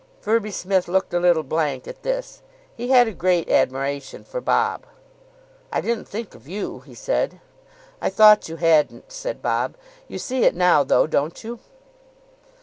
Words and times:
Firby 0.19 0.49
Smith 0.49 0.87
looked 0.87 1.13
a 1.13 1.19
little 1.19 1.43
blank 1.43 1.87
at 1.87 2.01
this. 2.01 2.41
He 2.75 2.89
had 2.89 3.07
a 3.07 3.13
great 3.13 3.47
admiration 3.51 4.23
for 4.23 4.41
Bob. 4.41 4.87
"I 5.71 5.79
didn't 5.79 6.05
think 6.07 6.33
of 6.33 6.47
you," 6.47 6.79
he 6.79 6.95
said. 6.95 7.39
"I 8.01 8.09
thought 8.09 8.49
you 8.49 8.55
hadn't," 8.55 9.11
said 9.11 9.43
Bob. 9.43 9.75
"You 10.07 10.17
see 10.17 10.43
it 10.43 10.55
now, 10.55 10.83
though, 10.83 11.05
don't 11.05 11.43
you?" 11.43 11.59